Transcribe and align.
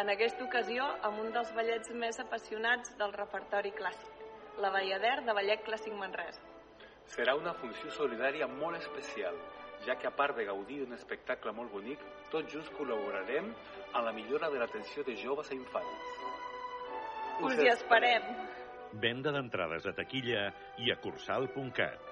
en 0.00 0.08
aquesta 0.08 0.44
ocasió 0.44 0.84
amb 1.06 1.20
un 1.20 1.32
dels 1.34 1.50
ballets 1.56 1.92
més 2.02 2.18
apassionats 2.22 2.94
del 3.00 3.12
repertori 3.12 3.72
clàssic, 3.76 4.22
la 4.64 4.70
Ballader 4.72 5.18
de 5.26 5.34
Ballet 5.36 5.64
Clàssic 5.66 5.94
Manresa. 5.98 6.40
Serà 7.12 7.34
una 7.36 7.52
funció 7.60 7.90
solidària 7.92 8.48
molt 8.48 8.78
especial, 8.78 9.36
ja 9.86 9.96
que 9.98 10.08
a 10.08 10.14
part 10.16 10.38
de 10.38 10.46
gaudir 10.48 10.80
d'un 10.80 10.96
espectacle 10.96 11.52
molt 11.52 11.72
bonic, 11.74 12.00
tots 12.32 12.54
junts 12.54 12.70
col·laborarem 12.78 13.50
en 13.50 14.04
la 14.06 14.14
millora 14.16 14.48
de 14.50 14.62
l'atenció 14.62 15.04
de 15.04 15.16
joves 15.20 15.52
i 15.52 15.58
infants. 15.58 16.08
Us 17.42 17.58
hi 17.58 17.68
esperem! 17.74 18.32
Venda 19.02 19.32
d'entrades 19.34 19.88
a 19.88 19.94
taquilla 19.96 20.48
i 20.78 20.92
a 20.92 20.98
cursal.cat. 21.04 22.11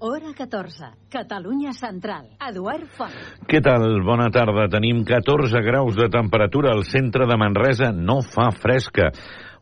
Hora 0.00 0.30
14, 0.32 1.10
Catalunya 1.10 1.72
Central. 1.74 2.28
Eduard 2.38 2.86
Font. 2.94 3.14
Què 3.50 3.58
tal? 3.58 3.82
Bona 4.06 4.28
tarda. 4.30 4.68
Tenim 4.70 5.00
14 5.02 5.58
graus 5.66 5.98
de 5.98 6.06
temperatura 6.12 6.70
al 6.70 6.84
centre 6.86 7.26
de 7.26 7.38
Manresa. 7.40 7.90
No 7.90 8.20
fa 8.22 8.52
fresca. 8.54 9.08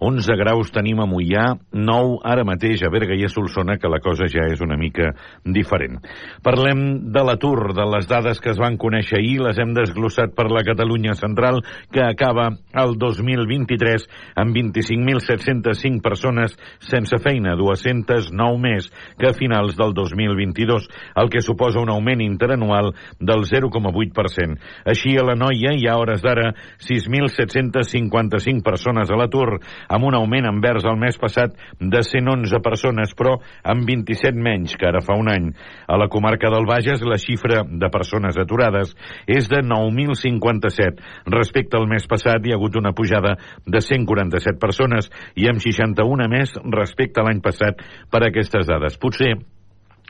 11 0.00 0.36
graus 0.36 0.70
tenim 0.74 1.00
a 1.00 1.06
Mollà, 1.09 1.46
9 1.73 2.18
ara 2.24 2.45
mateix 2.45 2.82
a 2.84 2.91
Berga 2.92 3.16
i 3.16 3.24
a 3.24 3.30
Solsona, 3.32 3.78
que 3.80 3.88
la 3.88 4.00
cosa 4.05 4.28
ja 4.30 4.45
és 4.52 4.60
una 4.64 4.77
mica 4.77 5.12
diferent. 5.44 5.98
Parlem 6.44 7.11
de 7.12 7.22
l'atur, 7.25 7.72
de 7.77 7.86
les 7.94 8.08
dades 8.08 8.41
que 8.42 8.53
es 8.53 8.61
van 8.61 8.77
conèixer 8.80 9.19
ahir, 9.19 9.41
les 9.44 9.58
hem 9.58 9.72
desglossat 9.77 10.34
per 10.36 10.48
la 10.53 10.64
Catalunya 10.66 11.16
Central, 11.16 11.62
que 11.92 12.05
acaba 12.05 12.50
el 12.77 12.97
2023 13.00 14.06
amb 14.36 14.56
25.705 14.56 16.03
persones 16.05 16.56
sense 16.84 17.19
feina, 17.25 17.56
209 17.56 18.60
més 18.60 18.91
que 19.19 19.31
a 19.31 19.36
finals 19.36 19.77
del 19.78 19.94
2022, 19.97 20.88
el 21.16 21.33
que 21.33 21.44
suposa 21.44 21.81
un 21.81 21.92
augment 21.92 22.22
interanual 22.25 22.92
del 23.19 23.47
0,8%. 23.48 24.60
Així, 24.84 25.16
a 25.16 25.25
la 25.27 25.36
noia 25.38 25.72
hi 25.77 25.88
ha 25.88 25.97
hores 25.98 26.22
d'ara 26.25 26.53
6.755 26.84 28.64
persones 28.66 29.10
a 29.10 29.19
l'atur, 29.19 29.58
amb 29.89 30.06
un 30.09 30.17
augment 30.19 30.48
envers 30.51 30.87
el 30.89 30.98
mes 31.01 31.19
passat 31.20 31.55
de 31.81 32.03
111 32.03 32.61
persones, 32.65 33.15
però 33.17 33.37
amb 33.65 33.87
27 33.89 34.37
menys 34.37 34.77
que 34.77 34.89
ara 34.89 35.03
fa 35.05 35.17
un 35.19 35.31
any. 35.33 35.51
A 35.87 35.98
la 36.01 36.09
comarca 36.12 36.51
del 36.53 36.69
Bages, 36.69 37.05
la 37.06 37.19
xifra 37.20 37.62
de 37.67 37.91
persones 37.93 38.39
aturades 38.41 38.95
és 39.27 39.51
de 39.53 39.62
9.057. 39.65 41.03
Respecte 41.33 41.78
al 41.78 41.89
mes 41.91 42.06
passat, 42.11 42.45
hi 42.45 42.55
ha 42.55 42.61
hagut 42.61 42.77
una 42.77 42.95
pujada 42.97 43.37
de 43.67 43.83
147 43.83 44.59
persones 44.62 45.11
i 45.37 45.48
amb 45.51 45.62
61 45.62 46.31
més 46.33 46.56
respecte 46.73 47.21
a 47.21 47.28
l'any 47.28 47.43
passat 47.45 47.83
per 48.11 48.27
aquestes 48.27 48.67
dades. 48.69 48.98
Potser 49.00 49.34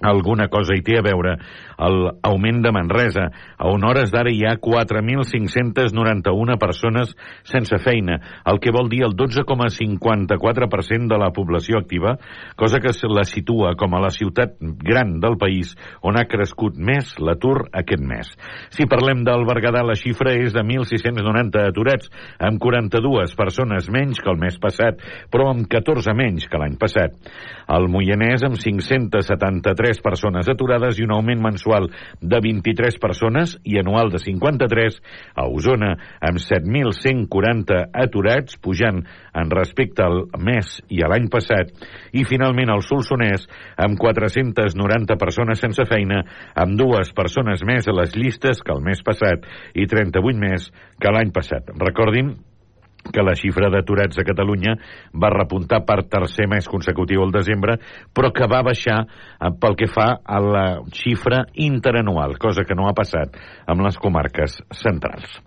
alguna 0.03 0.49
cosa 0.53 0.75
hi 0.77 0.83
té 0.85 0.99
a 0.99 1.03
veure 1.05 1.37
l'augment 1.77 2.63
de 2.65 2.73
Manresa. 2.73 3.31
A 3.57 3.69
on 3.73 3.85
hores 3.89 4.11
d'ara 4.13 4.31
hi 4.33 4.45
ha 4.45 4.57
4.591 4.61 6.59
persones 6.61 7.15
sense 7.49 7.79
feina, 7.81 8.21
el 8.45 8.61
que 8.61 8.73
vol 8.75 8.89
dir 8.93 9.05
el 9.07 9.17
12,54% 9.17 11.09
de 11.09 11.19
la 11.21 11.31
població 11.33 11.79
activa, 11.81 12.19
cosa 12.57 12.81
que 12.81 12.93
la 13.09 13.25
situa 13.25 13.75
com 13.77 13.95
a 13.95 14.01
la 14.01 14.11
ciutat 14.11 14.57
gran 14.61 15.21
del 15.21 15.37
país 15.39 15.77
on 16.03 16.19
ha 16.19 16.27
crescut 16.29 16.77
més 16.77 17.17
l'atur 17.19 17.69
aquest 17.73 18.03
mes. 18.03 18.37
Si 18.71 18.87
parlem 18.91 19.25
del 19.25 19.47
Berguedà, 19.49 19.83
la 19.85 19.97
xifra 19.97 20.35
és 20.37 20.53
de 20.53 20.63
1.690 20.65 21.69
aturats, 21.71 22.11
amb 22.39 22.61
42 22.61 23.35
persones 23.37 23.89
menys 23.93 24.21
que 24.21 24.31
el 24.33 24.41
mes 24.41 24.59
passat, 24.61 25.01
però 25.33 25.51
amb 25.53 25.69
14 25.71 26.13
menys 26.17 26.49
que 26.51 26.59
l'any 26.61 26.77
passat. 26.81 27.17
El 27.73 27.89
Moianès, 27.91 28.45
amb 28.47 28.59
573 28.61 29.86
persones 30.03 30.49
aturades 30.51 30.99
i 30.99 31.05
un 31.07 31.13
augment 31.15 31.43
mensual 31.45 31.87
de 32.21 32.41
23 32.43 32.99
persones 33.03 33.57
i 33.65 33.79
anual 33.81 34.11
de 34.11 34.21
53, 34.23 34.99
a 35.39 35.47
Osona, 35.47 35.93
amb 36.21 36.43
7.140 36.43 37.79
aturats, 38.05 38.59
pujant 38.63 39.03
en 39.37 39.53
respecte 39.55 40.03
al 40.03 40.25
mes 40.43 40.77
i 40.91 41.03
a 41.03 41.11
l'any 41.13 41.31
passat, 41.33 41.71
i 42.13 42.27
finalment 42.29 42.73
el 42.75 42.83
Solsonès, 42.87 43.47
amb 43.77 44.01
490 44.01 45.19
persones 45.21 45.63
sense 45.63 45.87
feina, 45.89 46.25
amb 46.55 46.77
dues 46.81 47.15
persones 47.17 47.63
més 47.67 47.87
a 47.87 47.95
les 47.97 48.19
llistes 48.19 48.63
que 48.65 48.75
el 48.75 48.83
mes 48.85 49.03
passat 49.07 49.47
i 49.75 49.87
38 49.87 50.43
més 50.43 50.71
que 51.01 51.13
l'any 51.15 51.33
passat. 51.35 51.71
Recordin 51.79 52.35
que 53.13 53.25
la 53.25 53.37
xifra 53.39 53.71
d'aturats 53.73 54.19
a 54.19 54.27
Catalunya 54.27 54.77
va 55.15 55.33
repuntar 55.35 55.83
per 55.87 56.03
tercer 56.11 56.49
mes 56.51 56.69
consecutiu 56.69 57.25
al 57.25 57.35
desembre, 57.35 57.79
però 58.13 58.33
que 58.35 58.49
va 58.51 58.65
baixar 58.67 59.01
eh, 59.05 59.51
pel 59.61 59.79
que 59.79 59.91
fa 59.91 60.13
a 60.25 60.43
la 60.43 60.67
xifra 60.93 61.45
interanual, 61.55 62.39
cosa 62.39 62.67
que 62.67 62.77
no 62.79 62.89
ha 62.89 62.97
passat 62.97 63.37
amb 63.67 63.87
les 63.87 63.99
comarques 63.99 64.61
centrals. 64.83 65.41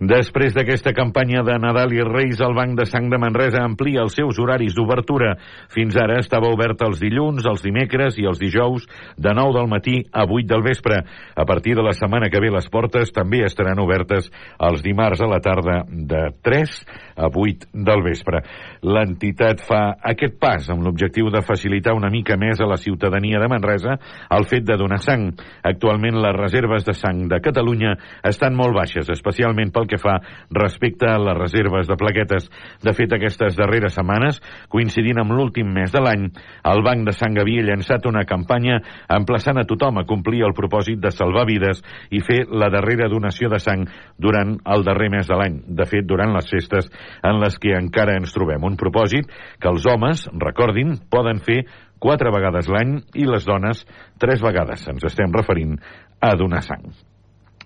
Després 0.00 0.54
d'aquesta 0.56 0.94
campanya 0.96 1.42
de 1.44 1.58
Nadal 1.60 1.90
i 1.92 2.00
Reis, 2.00 2.38
el 2.40 2.54
Banc 2.56 2.72
de 2.78 2.86
Sang 2.88 3.10
de 3.12 3.18
Manresa 3.20 3.60
amplia 3.60 4.00
els 4.00 4.14
seus 4.16 4.38
horaris 4.40 4.72
d'obertura. 4.72 5.34
Fins 5.68 5.98
ara 6.00 6.16
estava 6.22 6.48
obert 6.48 6.80
els 6.86 7.02
dilluns, 7.02 7.44
els 7.44 7.60
dimecres 7.60 8.16
i 8.16 8.24
els 8.24 8.40
dijous 8.40 8.86
de 9.20 9.34
9 9.36 9.52
del 9.58 9.68
matí 9.68 9.98
a 10.08 10.24
8 10.24 10.48
del 10.48 10.64
vespre. 10.64 11.02
A 11.36 11.44
partir 11.44 11.74
de 11.76 11.84
la 11.84 11.92
setmana 11.92 12.30
que 12.32 12.40
ve 12.40 12.48
les 12.48 12.68
portes 12.72 13.12
també 13.12 13.42
estaran 13.44 13.82
obertes 13.84 14.30
els 14.56 14.80
dimarts 14.80 15.20
a 15.20 15.28
la 15.28 15.42
tarda 15.44 15.82
de 15.84 16.22
3 16.48 16.72
a 17.20 17.28
8 17.28 17.68
del 17.74 18.06
vespre. 18.08 18.40
L'entitat 18.80 19.60
fa 19.68 19.82
aquest 20.00 20.40
pas 20.40 20.70
amb 20.72 20.80
l'objectiu 20.80 21.28
de 21.28 21.44
facilitar 21.44 21.92
una 21.92 22.08
mica 22.08 22.40
més 22.40 22.56
a 22.56 22.70
la 22.72 22.80
ciutadania 22.80 23.36
de 23.36 23.52
Manresa 23.52 23.98
el 24.32 24.48
fet 24.48 24.64
de 24.64 24.80
donar 24.80 25.02
sang. 25.04 25.28
Actualment 25.60 26.16
les 26.24 26.40
reserves 26.40 26.88
de 26.88 26.96
sang 26.96 27.26
de 27.28 27.42
Catalunya 27.44 27.98
estan 28.24 28.56
molt 28.56 28.80
baixes, 28.80 29.12
especialment 29.12 29.76
pel 29.76 29.89
que 29.90 29.98
fa 30.00 30.18
respecte 30.54 31.08
a 31.10 31.18
les 31.20 31.36
reserves 31.38 31.90
de 31.90 31.98
plaquetes. 31.98 32.46
De 32.84 32.94
fet, 32.96 33.12
aquestes 33.12 33.58
darreres 33.58 33.96
setmanes, 33.98 34.40
coincidint 34.70 35.20
amb 35.20 35.34
l'últim 35.34 35.68
mes 35.74 35.90
de 35.92 36.02
l'any, 36.02 36.28
el 36.70 36.84
Banc 36.86 37.04
de 37.08 37.14
Sang 37.16 37.38
havia 37.42 37.66
llançat 37.66 38.06
una 38.06 38.24
campanya 38.28 38.78
emplaçant 39.10 39.58
a 39.58 39.66
tothom 39.68 40.00
a 40.00 40.06
complir 40.08 40.44
el 40.46 40.54
propòsit 40.56 41.02
de 41.02 41.12
salvar 41.14 41.46
vides 41.50 41.82
i 42.14 42.22
fer 42.24 42.44
la 42.50 42.70
darrera 42.72 43.10
donació 43.10 43.50
de 43.50 43.58
sang 43.62 43.86
durant 44.18 44.56
el 44.64 44.86
darrer 44.86 45.10
mes 45.12 45.28
de 45.28 45.36
l'any. 45.36 45.60
De 45.66 45.86
fet, 45.90 46.06
durant 46.06 46.32
les 46.36 46.48
festes 46.50 46.90
en 47.26 47.40
les 47.42 47.58
que 47.60 47.76
encara 47.76 48.16
ens 48.18 48.34
trobem. 48.36 48.64
Un 48.64 48.78
propòsit 48.80 49.30
que 49.60 49.70
els 49.70 49.86
homes, 49.90 50.26
recordin, 50.38 50.96
poden 51.10 51.42
fer 51.44 51.62
quatre 52.00 52.32
vegades 52.32 52.70
l'any 52.72 52.98
i 53.14 53.26
les 53.28 53.46
dones 53.46 53.84
tres 54.18 54.42
vegades. 54.42 54.86
Ens 54.88 55.04
estem 55.10 55.32
referint 55.36 55.76
a 56.20 56.34
donar 56.36 56.62
sang. 56.64 56.88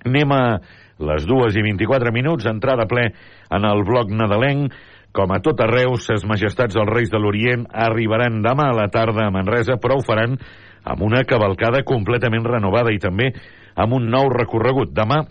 Anem 0.04 0.32
a 0.34 0.44
les 0.98 1.26
dues 1.26 1.56
i 1.56 1.62
24 1.64 2.12
minuts, 2.14 2.46
entrada 2.46 2.86
ple 2.90 3.08
en 3.50 3.66
el 3.66 3.84
bloc 3.86 4.12
nadalenc. 4.12 4.74
Com 5.14 5.30
a 5.30 5.38
tot 5.38 5.60
arreu, 5.62 5.94
ses 6.02 6.24
majestats 6.26 6.74
dels 6.74 6.90
Reis 6.90 7.10
de 7.10 7.20
l'Orient 7.22 7.68
arribaran 7.70 8.40
demà 8.42 8.70
a 8.70 8.74
la 8.74 8.88
tarda 8.90 9.28
a 9.28 9.34
Manresa, 9.34 9.78
però 9.78 10.00
ho 10.00 10.02
faran 10.02 10.34
amb 10.84 11.02
una 11.06 11.22
cavalcada 11.24 11.84
completament 11.86 12.44
renovada 12.44 12.92
i 12.92 12.98
també 12.98 13.30
amb 13.78 13.94
un 13.94 14.10
nou 14.10 14.28
recorregut. 14.34 14.90
Demà 14.94 15.22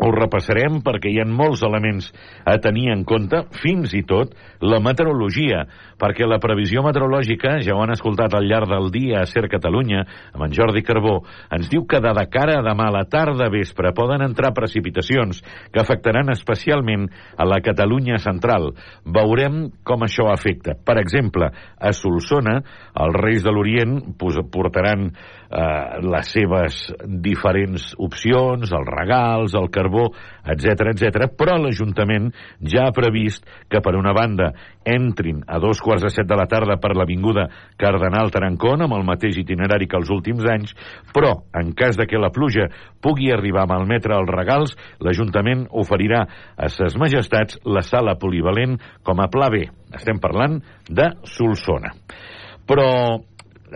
ho 0.00 0.10
repassarem 0.14 0.80
perquè 0.84 1.12
hi 1.12 1.20
ha 1.20 1.26
molts 1.28 1.62
elements 1.66 2.08
a 2.48 2.56
tenir 2.62 2.88
en 2.94 3.04
compte, 3.04 3.42
fins 3.60 3.92
i 3.96 4.02
tot 4.08 4.32
la 4.64 4.80
meteorologia, 4.80 5.64
perquè 6.00 6.26
la 6.28 6.40
previsió 6.40 6.82
meteorològica, 6.84 7.58
ja 7.64 7.76
ho 7.76 7.82
han 7.84 7.92
escoltat 7.92 8.34
al 8.36 8.48
llarg 8.48 8.70
del 8.70 8.88
dia 8.94 9.20
a 9.20 9.28
Ser 9.28 9.46
Catalunya, 9.52 10.04
amb 10.32 10.46
en 10.46 10.54
Jordi 10.56 10.82
Carbó, 10.86 11.20
ens 11.52 11.68
diu 11.72 11.84
que 11.88 12.00
de 12.00 12.14
cara 12.32 12.58
a 12.58 12.64
demà 12.64 12.88
a 12.88 12.94
la 12.94 13.04
tarda 13.12 13.50
vespre 13.52 13.92
poden 13.96 14.24
entrar 14.24 14.54
precipitacions 14.56 15.42
que 15.72 15.82
afectaran 15.82 16.32
especialment 16.32 17.08
a 17.36 17.46
la 17.48 17.60
Catalunya 17.64 18.18
central. 18.22 18.70
Veurem 19.04 19.68
com 19.84 20.06
això 20.06 20.30
afecta. 20.32 20.74
Per 20.74 20.96
exemple, 21.00 21.50
a 21.52 21.92
Solsona, 21.96 22.60
els 23.04 23.20
Reis 23.20 23.44
de 23.44 23.52
l'Orient 23.52 23.98
portaran 24.16 25.10
eh, 25.10 26.00
les 26.06 26.32
seves 26.32 26.80
diferents 27.04 27.90
opcions, 27.98 28.70
els 28.70 28.90
regals, 28.94 29.56
el 29.58 29.68
carbó, 29.74 29.89
carbó, 29.90 30.14
etc 30.46 30.94
etc. 30.94 31.28
però 31.36 31.58
l'Ajuntament 31.58 32.30
ja 32.60 32.86
ha 32.86 32.94
previst 32.94 33.44
que, 33.68 33.80
per 33.80 33.96
una 33.98 34.12
banda, 34.14 34.52
entrin 34.84 35.42
a 35.46 35.58
dos 35.60 35.80
quarts 35.82 36.04
de 36.04 36.10
set 36.10 36.26
de 36.26 36.36
la 36.36 36.46
tarda 36.46 36.78
per 36.80 36.94
l'Avinguda 36.96 37.48
Cardenal 37.76 38.30
Tarancón 38.30 38.82
amb 38.82 38.94
el 38.96 39.04
mateix 39.04 39.38
itinerari 39.42 39.88
que 39.88 39.98
els 39.98 40.10
últims 40.10 40.46
anys, 40.48 40.74
però, 41.12 41.42
en 41.54 41.72
cas 41.74 41.98
de 41.98 42.06
que 42.06 42.20
la 42.20 42.30
pluja 42.30 42.68
pugui 43.02 43.30
arribar 43.32 43.64
a 43.66 43.70
malmetre 43.70 44.16
els 44.16 44.30
regals, 44.30 44.76
l'Ajuntament 45.00 45.66
oferirà 45.70 46.24
a 46.56 46.68
ses 46.68 46.96
majestats 46.96 47.58
la 47.64 47.82
sala 47.82 48.16
polivalent 48.20 48.78
com 49.02 49.20
a 49.20 49.28
pla 49.28 49.50
B. 49.50 49.66
Estem 49.96 50.20
parlant 50.22 50.60
de 50.88 51.10
Solsona. 51.26 51.92
Però 52.66 52.86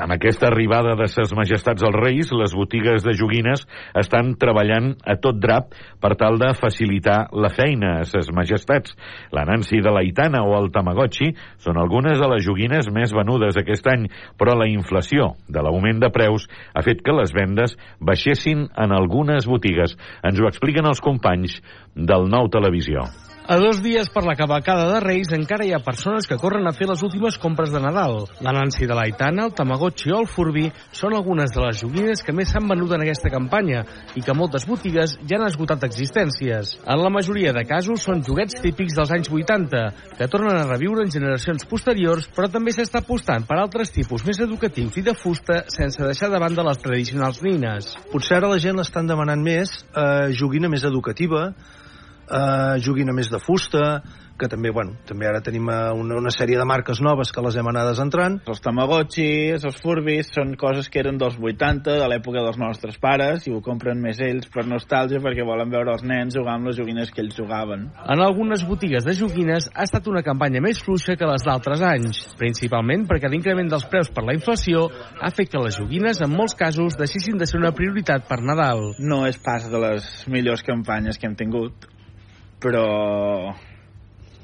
amb 0.00 0.14
aquesta 0.14 0.48
arribada 0.48 0.94
de 0.98 1.06
ses 1.10 1.32
majestats 1.36 1.84
als 1.86 1.96
reis, 1.96 2.30
les 2.34 2.54
botigues 2.56 3.04
de 3.04 3.14
joguines 3.16 3.64
estan 4.00 4.34
treballant 4.40 4.92
a 5.06 5.16
tot 5.20 5.38
drap 5.40 5.74
per 6.02 6.14
tal 6.20 6.38
de 6.40 6.50
facilitar 6.58 7.28
la 7.32 7.50
feina 7.54 7.98
a 8.00 8.06
ses 8.08 8.30
majestats. 8.34 8.94
La 9.34 9.46
Nancy 9.48 9.82
de 9.84 9.92
l'Aitana 9.94 10.44
o 10.46 10.56
el 10.58 10.70
Tamagotchi 10.74 11.32
són 11.62 11.78
algunes 11.80 12.18
de 12.20 12.30
les 12.34 12.44
joguines 12.46 12.90
més 12.94 13.14
venudes 13.14 13.58
aquest 13.60 13.86
any, 13.90 14.08
però 14.38 14.56
la 14.58 14.70
inflació 14.70 15.34
de 15.48 15.62
l'augment 15.62 16.02
de 16.02 16.10
preus 16.14 16.48
ha 16.74 16.82
fet 16.86 17.04
que 17.04 17.14
les 17.14 17.34
vendes 17.34 17.76
baixessin 18.00 18.68
en 18.74 18.96
algunes 18.96 19.46
botigues. 19.50 19.96
Ens 20.24 20.40
ho 20.40 20.50
expliquen 20.50 20.90
els 20.90 21.02
companys 21.04 21.60
del 21.94 22.28
Nou 22.30 22.50
Televisió. 22.50 23.08
A 23.46 23.58
dos 23.60 23.82
dies 23.84 24.08
per 24.08 24.22
la 24.24 24.32
cavalcada 24.32 24.86
de 24.88 25.00
Reis 25.04 25.28
encara 25.36 25.66
hi 25.68 25.72
ha 25.76 25.78
persones 25.84 26.24
que 26.24 26.38
corren 26.40 26.64
a 26.64 26.70
fer 26.72 26.86
les 26.88 27.02
últimes 27.04 27.36
compres 27.36 27.74
de 27.74 27.82
Nadal. 27.84 28.22
La 28.40 28.54
Nancy 28.56 28.86
de 28.88 28.96
l'Aitana, 28.96 29.44
el 29.44 29.52
Tamagotchi 29.52 30.14
o 30.14 30.22
el 30.22 30.28
Furby 30.32 30.70
són 30.96 31.12
algunes 31.12 31.52
de 31.52 31.60
les 31.60 31.82
joguines 31.82 32.22
que 32.24 32.32
més 32.32 32.48
s'han 32.48 32.64
venut 32.72 32.94
en 32.96 33.04
aquesta 33.04 33.28
campanya 33.34 33.82
i 34.16 34.24
que 34.24 34.36
moltes 34.38 34.64
botigues 34.64 35.18
ja 35.28 35.36
han 35.36 35.44
esgotat 35.50 35.84
existències. 35.84 36.72
En 36.88 37.04
la 37.04 37.12
majoria 37.12 37.52
de 37.52 37.66
casos 37.68 38.08
són 38.08 38.24
joguets 38.24 38.64
típics 38.64 38.96
dels 38.96 39.12
anys 39.12 39.28
80 39.28 39.84
que 40.16 40.32
tornen 40.32 40.62
a 40.62 40.64
reviure 40.72 41.04
en 41.04 41.12
generacions 41.12 41.68
posteriors 41.68 42.32
però 42.32 42.48
també 42.48 42.72
s'està 42.72 43.04
apostant 43.04 43.44
per 43.44 43.60
altres 43.60 43.92
tipus 43.92 44.24
més 44.24 44.40
educatius 44.40 44.96
i 44.96 45.04
de 45.04 45.12
fusta 45.12 45.66
sense 45.68 46.00
deixar 46.00 46.32
de 46.32 46.40
banda 46.40 46.64
les 46.64 46.80
tradicionals 46.80 47.44
nines. 47.44 47.92
Potser 48.08 48.40
ara 48.40 48.56
la 48.56 48.62
gent 48.64 48.80
l'estan 48.80 49.04
demanant 49.04 49.44
més 49.44 49.82
eh, 49.92 50.32
joguina 50.32 50.72
més 50.72 50.88
educativa 50.88 51.50
eh, 52.28 52.76
joguina 52.84 53.14
més 53.16 53.30
de 53.32 53.40
fusta, 53.42 54.02
que 54.38 54.48
també, 54.50 54.70
bueno, 54.74 54.96
també 55.06 55.28
ara 55.28 55.40
tenim 55.44 55.68
eh, 55.70 55.76
una, 55.94 56.16
una 56.18 56.32
sèrie 56.34 56.58
de 56.58 56.66
marques 56.66 57.00
noves 57.04 57.30
que 57.32 57.42
les 57.44 57.56
hem 57.58 57.68
anades 57.70 58.00
entrant. 58.02 58.40
Els 58.50 58.62
Tamagotchis, 58.64 59.62
els 59.68 59.78
Furbis, 59.82 60.32
són 60.34 60.54
coses 60.58 60.90
que 60.90 61.00
eren 61.04 61.20
dels 61.20 61.36
80, 61.38 61.98
de 62.00 62.08
l'època 62.10 62.42
dels 62.42 62.58
nostres 62.58 62.98
pares, 63.02 63.46
i 63.46 63.54
ho 63.54 63.62
compren 63.64 64.02
més 64.02 64.18
ells 64.24 64.50
per 64.52 64.66
nostàlgia 64.66 65.22
perquè 65.22 65.46
volen 65.46 65.70
veure 65.70 65.94
els 65.94 66.02
nens 66.06 66.34
jugar 66.34 66.56
amb 66.58 66.70
les 66.70 66.78
joguines 66.80 67.14
que 67.14 67.22
ells 67.22 67.38
jugaven. 67.38 67.86
En 68.10 68.24
algunes 68.24 68.66
botigues 68.66 69.06
de 69.06 69.14
joguines 69.18 69.70
ha 69.72 69.86
estat 69.86 70.10
una 70.10 70.24
campanya 70.26 70.62
més 70.64 70.82
fluixa 70.82 71.18
que 71.18 71.30
les 71.30 71.46
d'altres 71.46 71.84
anys, 71.86 72.24
principalment 72.40 73.06
perquè 73.10 73.30
l'increment 73.30 73.70
dels 73.70 73.86
preus 73.90 74.10
per 74.10 74.26
la 74.26 74.34
inflació 74.34 74.88
ha 75.20 75.30
fet 75.34 75.54
que 75.54 75.62
les 75.62 75.78
joguines, 75.78 76.20
en 76.24 76.34
molts 76.34 76.58
casos, 76.58 76.98
deixessin 76.98 77.38
de 77.38 77.46
ser 77.46 77.62
una 77.62 77.74
prioritat 77.76 78.26
per 78.26 78.42
Nadal. 78.42 78.90
No 78.98 79.24
és 79.28 79.38
pas 79.38 79.70
de 79.70 79.78
les 79.78 80.10
millors 80.30 80.66
campanyes 80.66 81.20
que 81.20 81.30
hem 81.30 81.38
tingut, 81.38 81.93
però 82.64 83.52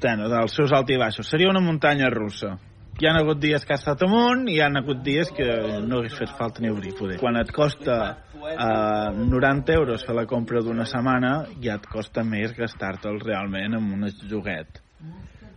bueno, 0.01 0.27
dels 0.29 0.53
seus 0.57 0.73
alts 0.73 0.93
i 0.93 0.99
baixos. 1.01 1.29
Seria 1.29 1.49
una 1.49 1.63
muntanya 1.63 2.09
russa. 2.13 2.57
Hi 3.01 3.07
han 3.09 3.17
hagut 3.17 3.39
dies 3.41 3.63
que 3.65 3.73
ha 3.73 3.79
estat 3.79 4.03
amunt 4.05 4.43
i 4.51 4.57
hi 4.57 4.61
han 4.61 4.77
hagut 4.77 4.99
dies 5.01 5.31
que 5.33 5.47
no 5.87 6.01
hagués 6.01 6.17
fet 6.19 6.33
falta 6.37 6.61
ni 6.61 6.69
obrir, 6.69 6.91
poder. 6.97 7.17
Quan 7.21 7.39
et 7.39 7.49
costa 7.55 7.95
eh, 8.35 9.09
90 9.17 9.73
euros 9.73 10.05
fer 10.05 10.13
la 10.17 10.27
compra 10.29 10.61
d'una 10.61 10.85
setmana, 10.85 11.31
ja 11.63 11.79
et 11.79 11.87
costa 11.89 12.25
més 12.27 12.53
gastar-te'l 12.57 13.17
realment 13.23 13.79
en 13.79 13.93
un 13.95 14.09
joguet. 14.29 14.81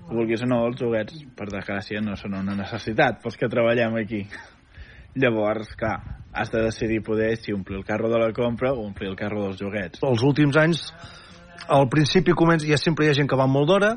Vulguis 0.08 0.44
o 0.44 0.49
no, 0.49 0.62
els 0.69 0.81
joguets, 0.81 1.20
per 1.37 1.50
desgràcia, 1.50 2.00
no 2.05 2.17
són 2.20 2.38
una 2.38 2.56
necessitat 2.56 3.20
pels 3.25 3.37
que 3.40 3.50
treballem 3.52 3.99
aquí. 4.00 4.22
Llavors, 5.20 5.75
clar, 5.81 5.99
has 6.32 6.52
de 6.52 6.64
decidir 6.64 7.02
poder 7.05 7.34
si 7.40 7.52
omplir 7.52 7.78
el 7.81 7.84
carro 7.88 8.08
de 8.12 8.20
la 8.20 8.32
compra 8.37 8.72
o 8.72 8.87
omplir 8.87 9.10
el 9.10 9.20
carro 9.20 9.44
dels 9.46 9.60
joguets. 9.60 10.00
Els 10.05 10.25
últims 10.26 10.56
anys 10.60 10.87
al 11.68 11.88
principi 11.92 12.34
comença, 12.36 12.68
ja 12.68 12.78
sempre 12.80 13.06
hi 13.06 13.12
ha 13.12 13.16
gent 13.16 13.30
que 13.30 13.38
va 13.38 13.48
molt 13.50 13.70
d'hora, 13.70 13.94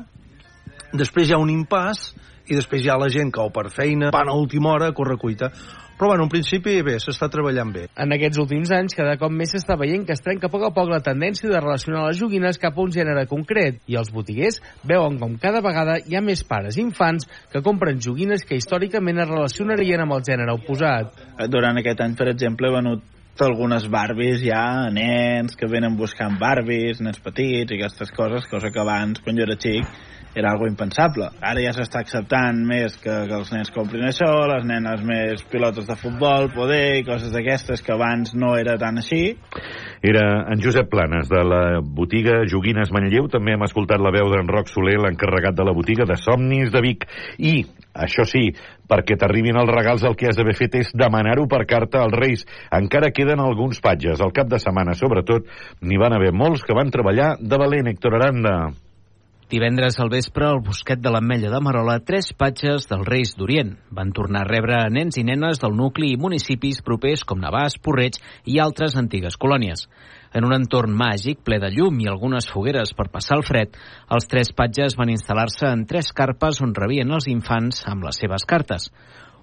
després 0.92 1.28
hi 1.28 1.36
ha 1.36 1.42
un 1.42 1.52
impàs, 1.52 2.10
i 2.48 2.56
després 2.56 2.84
hi 2.84 2.88
ha 2.90 2.96
la 3.00 3.10
gent 3.12 3.30
que 3.32 3.44
o 3.44 3.52
per 3.52 3.68
feina 3.72 4.10
van 4.14 4.30
a 4.30 4.36
última 4.36 4.72
hora 4.72 4.88
a 4.88 4.96
córrer 4.96 5.18
cuita. 5.20 5.52
Però 5.98 6.12
bueno, 6.12 6.28
en 6.28 6.30
principi 6.30 6.76
bé, 6.86 6.94
s'està 7.02 7.26
treballant 7.26 7.72
bé. 7.74 7.88
En 7.98 8.14
aquests 8.14 8.38
últims 8.38 8.70
anys, 8.70 8.94
cada 8.94 9.16
cop 9.18 9.32
més 9.34 9.50
s'està 9.50 9.74
veient 9.80 10.04
que 10.06 10.14
es 10.14 10.22
trenca 10.22 10.46
a 10.46 10.52
poc 10.52 10.68
a 10.68 10.70
poc 10.74 10.92
la 10.92 11.00
tendència 11.02 11.50
de 11.50 11.58
relacionar 11.58 12.04
les 12.06 12.20
joguines 12.20 12.60
cap 12.62 12.78
a 12.78 12.84
un 12.84 12.94
gènere 12.94 13.26
concret 13.26 13.82
i 13.90 13.98
els 13.98 14.12
botiguers 14.14 14.60
veuen 14.86 15.18
com 15.18 15.34
cada 15.42 15.60
vegada 15.64 15.98
hi 15.98 16.14
ha 16.14 16.22
més 16.22 16.44
pares 16.46 16.78
i 16.78 16.84
infants 16.86 17.26
que 17.50 17.64
compren 17.66 17.98
joguines 17.98 18.46
que 18.46 18.60
històricament 18.60 19.24
es 19.24 19.30
relacionarien 19.32 20.06
amb 20.06 20.14
el 20.20 20.26
gènere 20.30 20.54
oposat. 20.54 21.18
Durant 21.50 21.82
aquest 21.82 22.06
any, 22.06 22.14
per 22.14 22.30
exemple, 22.30 22.70
he 22.70 22.78
venut 22.78 23.17
algunes 23.44 23.86
Barbies 23.90 24.40
ja 24.42 24.88
nens 24.94 25.56
que 25.58 25.68
venen 25.70 25.96
buscant 25.98 26.38
Barbies, 26.40 27.02
nens 27.04 27.20
petits 27.22 27.72
i 27.72 27.78
aquestes 27.78 28.10
coses, 28.16 28.46
cosa 28.50 28.70
que 28.74 28.80
abans, 28.82 29.20
quan 29.24 29.38
jo 29.38 29.46
era 29.46 29.56
xic, 29.58 29.86
era 30.38 30.52
algo 30.52 30.68
impensable. 30.70 31.30
Ara 31.44 31.62
ja 31.62 31.72
s'està 31.76 32.02
acceptant 32.04 32.60
més 32.66 32.96
que, 33.02 33.14
que 33.28 33.36
els 33.36 33.50
nens 33.54 33.72
comprin 33.74 34.06
això, 34.08 34.30
les 34.50 34.64
nenes 34.68 35.02
més 35.06 35.42
pilotes 35.50 35.88
de 35.88 35.96
futbol, 35.98 36.50
poder, 36.54 37.00
i 37.00 37.06
coses 37.06 37.32
d'aquestes 37.34 37.82
que 37.84 37.94
abans 37.94 38.34
no 38.38 38.54
era 38.58 38.78
tan 38.80 39.02
així. 39.02 39.34
Era 40.02 40.24
en 40.52 40.62
Josep 40.62 40.90
Planes, 40.92 41.28
de 41.30 41.42
la 41.44 41.62
botiga 41.82 42.44
Joguines 42.50 42.92
Manlleu. 42.94 43.28
També 43.32 43.56
hem 43.56 43.66
escoltat 43.66 44.02
la 44.02 44.14
veu 44.14 44.30
d'en 44.32 44.48
Roc 44.48 44.70
Soler, 44.72 44.98
l'encarregat 45.02 45.58
de 45.58 45.66
la 45.66 45.74
botiga 45.76 46.06
de 46.08 46.16
Somnis 46.20 46.72
de 46.74 46.82
Vic. 46.84 47.06
I, 47.38 47.54
això 47.98 48.26
sí, 48.28 48.48
perquè 48.88 49.18
t'arribin 49.18 49.58
els 49.60 49.72
regals 49.74 50.06
el 50.08 50.16
que 50.18 50.30
has 50.30 50.38
d'haver 50.38 50.56
fet 50.58 50.78
és 50.80 50.92
demanar-ho 50.96 51.48
per 51.50 51.64
carta 51.68 52.04
als 52.04 52.16
Reis. 52.16 52.46
Encara 52.74 53.12
queden 53.14 53.42
alguns 53.44 53.82
patges. 53.84 54.22
Al 54.24 54.34
cap 54.36 54.50
de 54.50 54.62
setmana, 54.62 54.96
sobretot, 54.98 55.48
n'hi 55.82 56.00
van 56.00 56.16
haver 56.16 56.32
molts 56.32 56.64
que 56.64 56.76
van 56.76 56.94
treballar 56.94 57.34
de 57.40 57.64
valent, 57.64 57.90
Héctor 57.90 58.20
Aranda. 58.20 58.58
Divendres 59.48 59.96
al 59.96 60.10
vespre, 60.12 60.44
al 60.44 60.58
bosquet 60.60 61.00
de 61.00 61.08
l'Ametlla 61.08 61.48
de 61.48 61.58
Marola, 61.64 61.94
tres 62.04 62.26
patges 62.36 62.84
dels 62.90 63.06
Reis 63.08 63.30
d'Orient 63.32 63.70
van 63.96 64.10
tornar 64.12 64.42
a 64.44 64.48
rebre 64.50 64.82
nens 64.92 65.16
i 65.16 65.22
nenes 65.24 65.62
del 65.62 65.72
nucli 65.72 66.10
i 66.12 66.18
municipis 66.20 66.82
propers 66.84 67.22
com 67.24 67.40
Navàs, 67.40 67.78
Porreig 67.80 68.18
i 68.44 68.58
altres 68.60 68.98
antigues 69.00 69.38
colònies. 69.40 69.86
En 70.36 70.44
un 70.44 70.52
entorn 70.52 70.92
màgic, 70.92 71.40
ple 71.48 71.56
de 71.62 71.70
llum 71.72 71.96
i 72.04 72.10
algunes 72.12 72.50
fogueres 72.52 72.92
per 72.92 73.08
passar 73.08 73.38
el 73.40 73.46
fred, 73.48 73.72
els 74.12 74.28
tres 74.28 74.52
patges 74.52 74.98
van 75.00 75.14
instal·lar-se 75.14 75.72
en 75.72 75.86
tres 75.88 76.12
carpes 76.12 76.60
on 76.60 76.76
rebien 76.76 77.08
els 77.08 77.30
infants 77.32 77.86
amb 77.88 78.04
les 78.04 78.20
seves 78.20 78.44
cartes. 78.44 78.90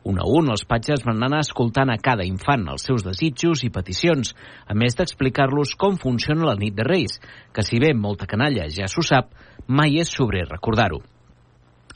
Un 0.05 0.19
a 0.21 0.25
un, 0.29 0.51
els 0.53 0.65
patges 0.69 1.01
van 1.05 1.23
anar 1.25 1.39
escoltant 1.41 1.89
a 1.89 1.97
cada 1.97 2.25
infant 2.29 2.67
els 2.69 2.83
seus 2.85 3.01
desitjos 3.05 3.63
i 3.65 3.71
peticions, 3.73 4.35
a 4.69 4.77
més 4.77 4.93
d'explicar-los 4.99 5.73
com 5.81 5.97
funciona 5.97 6.45
la 6.51 6.59
nit 6.59 6.77
de 6.77 6.85
Reis, 6.85 7.17
que 7.51 7.65
si 7.65 7.81
bé 7.81 7.95
molta 7.97 8.29
canalla 8.29 8.69
ja 8.69 8.85
s'ho 8.91 9.01
sap, 9.01 9.33
mai 9.65 9.97
és 10.03 10.13
sobre 10.13 10.45
recordar-ho. 10.45 11.01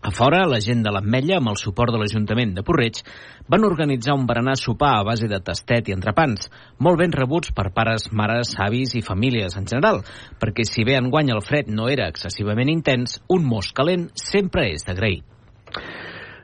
A 0.02 0.14
fora, 0.16 0.46
la 0.48 0.62
gent 0.64 0.82
de 0.82 0.94
l'Ametlla, 0.96 1.38
amb 1.38 1.52
el 1.52 1.58
suport 1.60 1.92
de 1.92 2.00
l'Ajuntament 2.00 2.54
de 2.56 2.64
Porreig, 2.66 3.02
van 3.51 3.68
organitzar 3.68 4.16
un 4.16 4.25
berenar 4.25 4.56
sopar 4.58 4.94
a 4.96 5.04
base 5.04 5.28
de 5.28 5.42
tastet 5.44 5.92
i 5.92 5.94
entrepans, 5.94 6.48
molt 6.80 7.01
ben 7.01 7.13
rebuts 7.13 7.51
per 7.54 7.68
pares, 7.75 8.08
mares, 8.10 8.56
avis 8.58 8.96
i 8.96 9.04
famílies 9.06 9.60
en 9.60 9.68
general, 9.68 10.01
perquè 10.39 10.66
si 10.66 10.88
bé 10.88 10.96
enguany 10.98 11.34
el 11.36 11.44
fred 11.44 11.68
no 11.70 11.92
era 11.92 12.08
excessivament 12.10 12.72
intens, 12.72 13.20
un 13.28 13.44
mos 13.46 13.74
calent 13.75 14.08
sempre 14.30 14.70
és 14.72 14.88
d'agrair. 14.88 15.20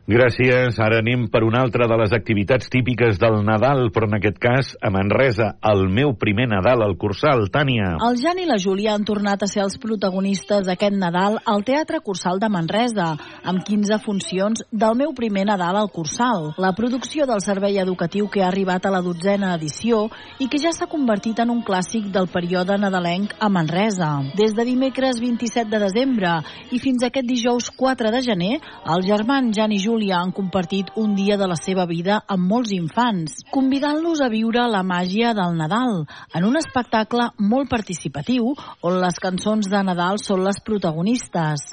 Gràcies. 0.06 0.76
Ara 0.78 1.00
anem 1.02 1.24
per 1.34 1.42
una 1.42 1.64
altra 1.66 1.88
de 1.90 1.96
les 1.98 2.12
activitats 2.14 2.68
típiques 2.70 3.18
del 3.18 3.40
Nadal, 3.42 3.88
però 3.90 4.06
en 4.06 4.20
aquest 4.20 4.36
cas 4.38 4.68
a 4.78 4.92
Manresa, 4.94 5.56
el 5.66 5.88
meu 5.90 6.12
primer 6.14 6.46
Nadal 6.52 6.84
al 6.86 6.94
Cursal. 7.02 7.48
Tània. 7.50 7.96
El 8.06 8.20
Jan 8.22 8.38
i 8.38 8.46
la 8.46 8.60
Júlia 8.62 8.94
han 8.94 9.06
tornat 9.08 9.42
a 9.42 9.50
ser 9.50 9.64
els 9.64 9.80
protagonistes 9.82 10.68
d'aquest 10.68 10.94
Nadal 11.02 11.40
al 11.42 11.66
Teatre 11.66 12.04
Cursal 12.06 12.38
de 12.38 12.50
Manresa, 12.54 13.08
amb 13.42 13.64
15 13.66 13.98
funcions 14.06 14.62
del 14.70 14.94
meu 15.00 15.16
primer 15.18 15.48
Nadal 15.50 15.80
al 15.82 15.90
Cursal. 15.90 16.52
La 16.62 16.76
producció 16.78 17.26
del 17.26 17.42
servei 17.42 17.82
educatiu 17.82 18.30
que 18.30 18.46
ha 18.46 18.52
arribat 18.52 18.86
a 18.86 18.94
la 18.94 19.02
dotzena 19.02 19.56
edició 19.58 20.04
i 20.38 20.46
que 20.46 20.62
ja 20.62 20.70
s'ha 20.70 20.86
convertit 20.86 21.42
en 21.42 21.50
un 21.50 21.66
clàssic 21.66 22.14
del 22.14 22.30
període 22.30 22.78
nadalenc 22.78 23.34
a 23.40 23.50
Manresa. 23.50 24.12
Des 24.38 24.54
de 24.54 24.70
dimecres 24.70 25.18
27 25.18 25.66
de 25.74 25.82
desembre 25.82 26.38
i 26.70 26.78
fins 26.78 27.02
aquest 27.02 27.26
dijous 27.26 27.74
4 27.74 28.14
de 28.14 28.22
gener, 28.30 28.54
els 28.86 29.10
germans 29.10 29.50
Jan 29.58 29.74
i 29.74 29.82
Júlia 29.82 29.95
Júlia 29.96 30.18
han 30.20 30.34
compartit 30.36 30.90
un 31.00 31.14
dia 31.16 31.38
de 31.40 31.48
la 31.48 31.56
seva 31.56 31.86
vida 31.88 32.18
amb 32.28 32.50
molts 32.52 32.74
infants, 32.76 33.38
convidant-los 33.56 34.20
a 34.20 34.28
viure 34.28 34.66
la 34.68 34.82
màgia 34.84 35.32
del 35.38 35.56
Nadal 35.56 36.02
en 36.36 36.44
un 36.44 36.60
espectacle 36.60 37.30
molt 37.40 37.72
participatiu 37.72 38.52
on 38.84 39.00
les 39.00 39.22
cançons 39.24 39.72
de 39.72 39.84
Nadal 39.88 40.20
són 40.20 40.44
les 40.44 40.60
protagonistes. 40.60 41.72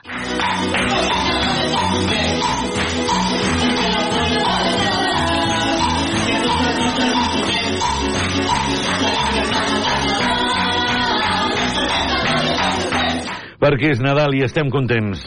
perquè 13.62 13.93
és 13.95 14.00
Nadal 14.02 14.35
i 14.35 14.43
estem 14.43 14.71
contents. 14.75 15.23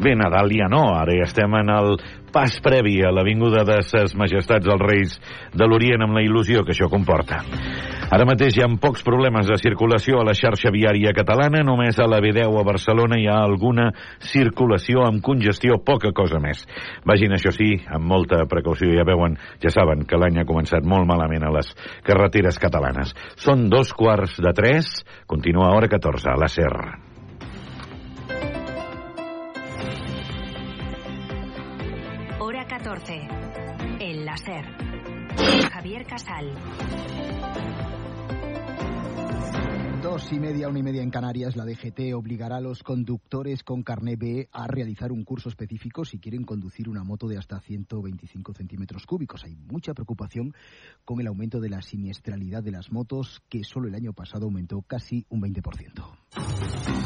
Bé, 0.00 0.14
Nadal 0.16 0.48
ja 0.56 0.64
no, 0.72 0.94
ara 0.96 1.12
ja 1.12 1.26
estem 1.26 1.52
en 1.58 1.68
el 1.68 1.98
pas 2.32 2.54
previ 2.64 3.02
a 3.04 3.10
l'avinguda 3.12 3.66
de 3.68 3.82
ses 3.84 4.14
majestats 4.16 4.64
dels 4.64 4.80
Reis 4.80 5.16
de 5.52 5.66
l'Orient 5.68 6.06
amb 6.06 6.16
la 6.16 6.22
il·lusió 6.24 6.62
que 6.64 6.72
això 6.72 6.88
comporta. 6.88 7.42
Ara 8.08 8.24
mateix 8.24 8.56
hi 8.56 8.62
ha 8.64 8.68
pocs 8.80 9.04
problemes 9.04 9.50
de 9.50 9.58
circulació 9.60 10.22
a 10.22 10.24
la 10.24 10.32
xarxa 10.38 10.72
viària 10.72 11.12
catalana, 11.12 11.60
només 11.66 12.00
a 12.00 12.06
la 12.08 12.22
B10 12.24 12.48
a 12.48 12.64
Barcelona 12.64 13.18
hi 13.20 13.28
ha 13.28 13.36
alguna 13.44 13.90
circulació 14.32 15.04
amb 15.04 15.20
congestió, 15.20 15.76
poca 15.84 16.14
cosa 16.16 16.40
més. 16.40 16.64
Vagin, 17.04 17.36
això 17.36 17.52
sí, 17.52 17.74
amb 17.92 18.08
molta 18.08 18.40
precaució, 18.48 18.94
ja 18.96 19.04
veuen, 19.04 19.36
ja 19.60 19.74
saben 19.74 20.08
que 20.08 20.16
l'any 20.16 20.40
ha 20.40 20.48
començat 20.48 20.80
molt 20.80 21.04
malament 21.12 21.44
a 21.44 21.52
les 21.58 21.76
carreteres 22.08 22.58
catalanes. 22.62 23.12
Són 23.36 23.68
dos 23.68 23.92
quarts 23.92 24.40
de 24.40 24.56
tres, 24.56 24.96
continua 25.28 25.68
a 25.68 25.76
hora 25.76 25.92
14, 25.92 26.32
a 26.32 26.40
la 26.40 26.48
Serra. 26.48 27.09
Láser. 34.30 34.64
Javier 35.72 36.06
Casal. 36.06 36.54
Dos 40.00 40.32
y 40.32 40.38
media, 40.38 40.68
una 40.68 40.78
y 40.78 40.82
media 40.84 41.02
en 41.02 41.10
Canarias, 41.10 41.56
la 41.56 41.64
DGT 41.64 42.14
obligará 42.14 42.58
a 42.58 42.60
los 42.60 42.84
conductores 42.84 43.64
con 43.64 43.82
carné 43.82 44.14
B 44.14 44.48
a 44.52 44.68
realizar 44.68 45.10
un 45.10 45.24
curso 45.24 45.48
específico 45.48 46.04
si 46.04 46.20
quieren 46.20 46.44
conducir 46.44 46.88
una 46.88 47.02
moto 47.02 47.26
de 47.26 47.38
hasta 47.38 47.58
125 47.58 48.54
centímetros 48.54 49.04
cúbicos. 49.04 49.42
Hay 49.42 49.56
mucha 49.56 49.94
preocupación 49.94 50.54
con 51.04 51.20
el 51.20 51.26
aumento 51.26 51.58
de 51.58 51.70
la 51.70 51.82
siniestralidad 51.82 52.62
de 52.62 52.70
las 52.70 52.92
motos, 52.92 53.42
que 53.48 53.64
solo 53.64 53.88
el 53.88 53.96
año 53.96 54.12
pasado 54.12 54.44
aumentó 54.44 54.80
casi 54.82 55.26
un 55.28 55.42
20%. 55.42 56.99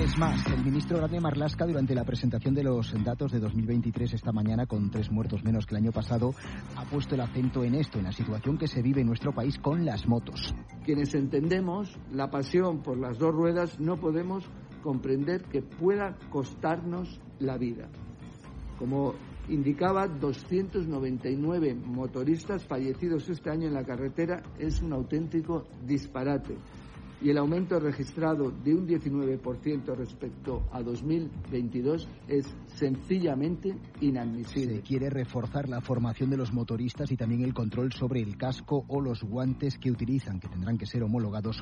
Es 0.00 0.16
más, 0.16 0.46
el 0.46 0.64
ministro 0.64 0.96
Grande 0.96 1.20
Marlasca, 1.20 1.66
durante 1.66 1.94
la 1.94 2.04
presentación 2.04 2.54
de 2.54 2.62
los 2.62 2.90
datos 3.04 3.32
de 3.32 3.38
2023 3.38 4.14
esta 4.14 4.32
mañana, 4.32 4.64
con 4.64 4.90
tres 4.90 5.10
muertos 5.10 5.44
menos 5.44 5.66
que 5.66 5.74
el 5.74 5.82
año 5.82 5.92
pasado, 5.92 6.34
ha 6.74 6.86
puesto 6.86 7.16
el 7.16 7.20
acento 7.20 7.64
en 7.64 7.74
esto, 7.74 7.98
en 7.98 8.04
la 8.04 8.12
situación 8.12 8.56
que 8.56 8.66
se 8.66 8.80
vive 8.80 9.02
en 9.02 9.08
nuestro 9.08 9.34
país 9.34 9.58
con 9.58 9.84
las 9.84 10.08
motos. 10.08 10.54
Quienes 10.86 11.14
entendemos 11.14 11.98
la 12.12 12.30
pasión 12.30 12.82
por 12.82 12.96
las 12.96 13.18
dos 13.18 13.34
ruedas 13.34 13.78
no 13.78 14.00
podemos 14.00 14.46
comprender 14.82 15.42
que 15.44 15.60
pueda 15.60 16.16
costarnos 16.30 17.20
la 17.38 17.58
vida. 17.58 17.90
Como 18.78 19.12
indicaba, 19.50 20.08
299 20.08 21.74
motoristas 21.74 22.64
fallecidos 22.64 23.28
este 23.28 23.50
año 23.50 23.68
en 23.68 23.74
la 23.74 23.84
carretera 23.84 24.42
es 24.58 24.80
un 24.80 24.94
auténtico 24.94 25.66
disparate 25.84 26.56
y 27.22 27.30
el 27.30 27.38
aumento 27.38 27.78
registrado 27.78 28.50
de 28.50 28.74
un 28.74 28.86
19% 28.86 29.94
respecto 29.96 30.62
a 30.72 30.82
2022 30.82 32.08
es 32.28 32.46
sencillamente 32.66 33.74
inadmisible. 34.00 34.76
Se 34.76 34.82
quiere 34.82 35.10
reforzar 35.10 35.68
la 35.68 35.80
formación 35.80 36.30
de 36.30 36.36
los 36.36 36.52
motoristas 36.52 37.10
y 37.10 37.16
también 37.16 37.42
el 37.42 37.54
control 37.54 37.92
sobre 37.92 38.20
el 38.20 38.36
casco 38.36 38.84
o 38.88 39.00
los 39.00 39.22
guantes 39.22 39.78
que 39.78 39.90
utilizan, 39.90 40.40
que 40.40 40.48
tendrán 40.48 40.78
que 40.78 40.86
ser 40.86 41.02
homologados 41.02 41.58